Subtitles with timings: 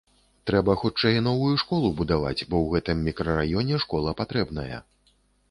[0.49, 4.83] Трэба хутчэй новую школу будаваць, бо ў гэтым мікрараёне школа патрэбная.